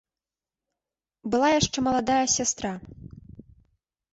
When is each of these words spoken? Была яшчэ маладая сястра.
Была 1.35 1.47
яшчэ 1.59 1.79
маладая 1.89 2.23
сястра. 2.37 2.71